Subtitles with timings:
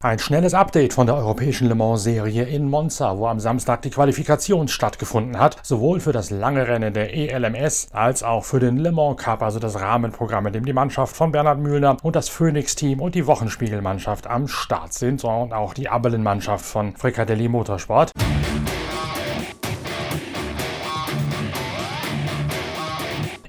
[0.00, 4.68] Ein schnelles Update von der europäischen Le Mans-Serie in Monza, wo am Samstag die Qualifikation
[4.68, 9.16] stattgefunden hat, sowohl für das lange Rennen der ELMS als auch für den Le Mans
[9.16, 13.14] Cup, also das Rahmenprogramm, in dem die Mannschaft von Bernhard Mühlner und das Phoenix-Team und
[13.14, 18.12] die Wochenspiegelmannschaft am Start sind, und auch die Abelin-Mannschaft von Fricadelli Motorsport.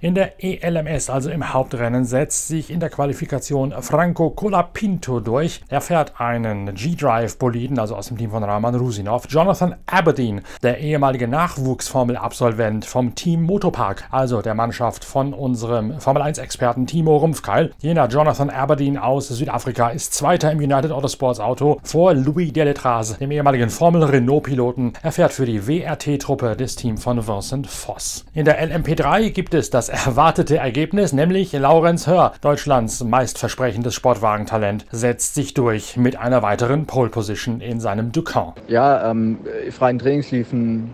[0.01, 5.59] In der ELMS, also im Hauptrennen, setzt sich in der Qualifikation Franco Colapinto durch.
[5.67, 9.25] Er fährt einen G-Drive-Boliden, also aus dem Team von Rahman Rusinov.
[9.27, 17.17] Jonathan Aberdeen, der ehemalige Nachwuchsformel-Absolvent vom Team Motopark, also der Mannschaft von unserem Formel-1-Experten Timo
[17.17, 17.71] Rumpfkeil.
[17.79, 23.31] Jener Jonathan Aberdeen aus Südafrika ist Zweiter im United Autosports Auto vor Louis Deletraz, dem
[23.31, 24.93] ehemaligen Formel-Renault-Piloten.
[25.03, 28.23] Er fährt für die WRT-Truppe des Teams von Vincent Voss.
[28.33, 35.35] In der LMP3 gibt es das erwartete Ergebnis, nämlich Laurenz Hör, Deutschlands meistversprechendes Sportwagentalent, setzt
[35.35, 38.53] sich durch mit einer weiteren Pole Position in seinem Ducan.
[38.67, 39.39] Ja, ähm,
[39.71, 40.91] freien Trainings liefen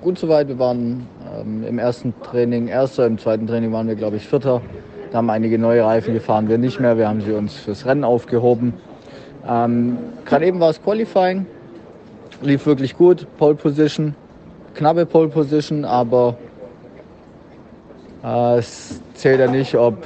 [0.00, 0.48] gut soweit.
[0.48, 1.06] Wir waren
[1.38, 4.60] ähm, im ersten Training Erster, im zweiten Training waren wir, glaube ich, Vierter.
[5.10, 6.98] Da haben einige neue Reifen, die fahren wir nicht mehr.
[6.98, 8.74] Wir haben sie uns fürs Rennen aufgehoben.
[9.48, 11.46] Ähm, Gerade eben war es Qualifying,
[12.42, 14.14] lief wirklich gut, Pole Position,
[14.74, 16.36] knappe Pole Position, aber
[18.24, 19.98] es zählt ja nicht, ob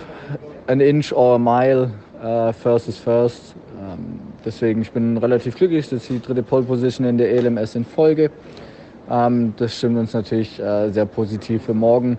[0.67, 1.91] an inch or a mile,
[2.23, 3.55] uh, first is first.
[3.81, 7.77] Ähm, deswegen, ich bin relativ glücklich, das ist die dritte Pole Position in der ELMS
[7.77, 8.31] in Folge.
[9.09, 12.19] Ähm, das stimmt uns natürlich äh, sehr positiv für morgen.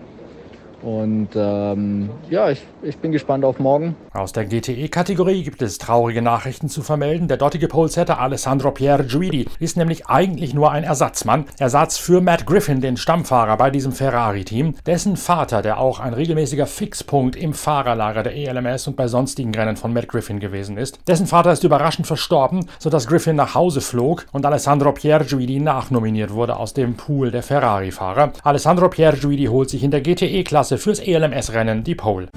[0.82, 3.96] Und ähm, ja, ich, ich bin gespannt auf morgen.
[4.12, 7.28] Aus der GTE-Kategorie gibt es traurige Nachrichten zu vermelden.
[7.28, 11.44] Der dortige Polesetter Alessandro Pierre Guidi ist nämlich eigentlich nur ein Ersatzmann.
[11.58, 14.74] Ersatz für Matt Griffin, den Stammfahrer bei diesem Ferrari-Team.
[14.86, 19.76] Dessen Vater, der auch ein regelmäßiger Fixpunkt im Fahrerlager der ELMS und bei sonstigen Rennen
[19.76, 20.98] von Matt Griffin gewesen ist.
[21.06, 26.32] Dessen Vater ist überraschend verstorben, sodass Griffin nach Hause flog und Alessandro Pierre Guidi nachnominiert
[26.32, 28.32] wurde aus dem Pool der Ferrari-Fahrer.
[28.42, 32.28] Alessandro Pierre Guidi holt sich in der GTE-Klasse Klasse fürs ELMS-Rennen die Pole.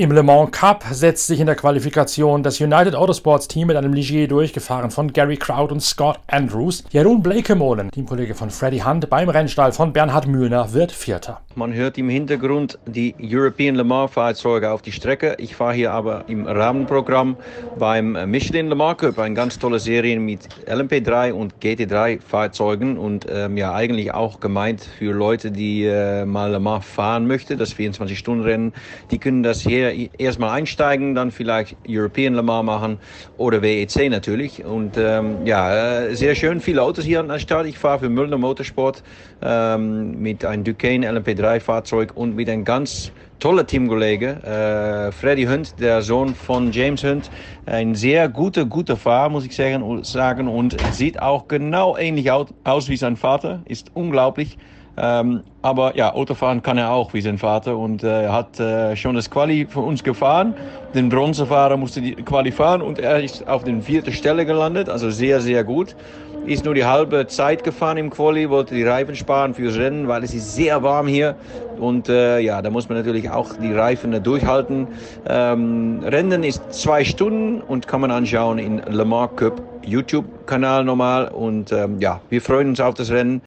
[0.00, 3.92] Im Le Mans Cup setzt sich in der Qualifikation das United Autosports Team mit einem
[3.92, 6.84] Ligier durchgefahren von Gary Crowd und Scott Andrews.
[6.90, 11.42] Jeroen Blekemolen, Teamkollege von Freddy Hunt beim Rennstall von Bernhard Mühlner, wird Vierter.
[11.54, 15.34] Man hört im Hintergrund die European Le Mans Fahrzeuge auf die Strecke.
[15.36, 17.36] Ich fahre hier aber im Rahmenprogramm
[17.78, 23.26] beim Michelin Le Mans Cup, eine ganz tolle Serie mit LMP3 und GT3 Fahrzeugen und
[23.30, 27.76] ähm, ja eigentlich auch gemeint für Leute, die äh, mal Le Mans fahren möchten, das
[27.76, 28.72] 24-Stunden-Rennen.
[29.10, 32.98] Die können das hier erstmal einsteigen, dann vielleicht European Le Mans machen
[33.36, 34.64] oder WEC natürlich.
[34.64, 37.66] Und ähm, ja, äh, sehr schön, viele Autos hier an der Stadt.
[37.66, 39.02] Ich fahre für Müllner Motorsport
[39.42, 45.80] ähm, mit einem Duquesne LMP3 Fahrzeug und mit einem ganz toller Teamkollege, äh, Freddy Hunt,
[45.80, 47.30] der Sohn von James Hunt.
[47.66, 52.96] Ein sehr guter, guter Fahrer, muss ich sagen, und sieht auch genau ähnlich aus wie
[52.96, 53.62] sein Vater.
[53.64, 54.58] Ist unglaublich.
[55.02, 58.94] Ähm, aber ja, Autofahren kann er auch wie sein Vater und äh, er hat äh,
[58.96, 60.54] schon das Quali für uns gefahren.
[60.94, 65.08] Den Bronzefahrer musste die Quali fahren und er ist auf den vierten Stelle gelandet, also
[65.08, 65.96] sehr, sehr gut.
[66.44, 70.22] Ist nur die halbe Zeit gefahren im Quali, wollte die Reifen sparen fürs Rennen, weil
[70.22, 71.34] es ist sehr warm hier
[71.78, 74.86] und äh, ja, da muss man natürlich auch die Reifen durchhalten.
[75.26, 81.28] Ähm, Rennen ist zwei Stunden und kann man anschauen in Le Mans Cup YouTube-Kanal normal
[81.28, 83.40] und ähm, ja, wir freuen uns auf das Rennen.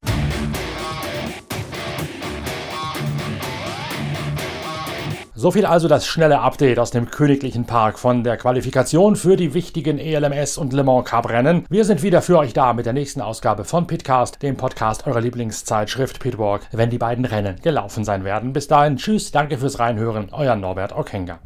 [5.44, 9.52] So viel also das schnelle Update aus dem Königlichen Park von der Qualifikation für die
[9.52, 11.66] wichtigen ELMS und Le Mans Cup Rennen.
[11.68, 15.20] Wir sind wieder für euch da mit der nächsten Ausgabe von Pitcast, dem Podcast eurer
[15.20, 18.54] Lieblingszeitschrift Pitwalk, wenn die beiden Rennen gelaufen sein werden.
[18.54, 21.40] Bis dahin, tschüss, danke fürs Reinhören, euer Norbert Okenga.